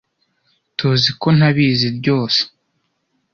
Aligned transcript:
Tuziko 0.77 1.27
ntabizi 1.37 1.87
ryose. 1.97 2.39